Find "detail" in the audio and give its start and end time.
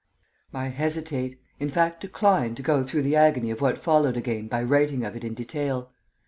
5.35-5.91